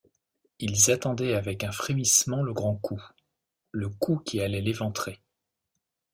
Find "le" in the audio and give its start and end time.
2.41-2.53, 3.69-3.87